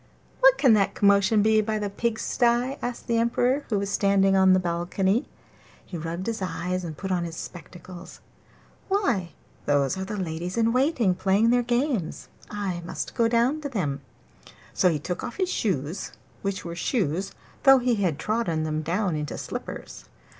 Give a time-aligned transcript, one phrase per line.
[0.39, 4.53] 'What can that commotion be by the pigsties?' asked the Emperor, who was standing on
[4.53, 5.27] the balcony.
[5.85, 8.19] He rubbed his eyes and put on his spectacles.
[8.87, 9.33] 'Why
[9.67, 14.01] those are the ladies in waiting playing their games; I must go down to them.'
[14.73, 19.15] So he took off his shoes, which were shoes though he had trodden them down
[19.15, 20.05] into slippers.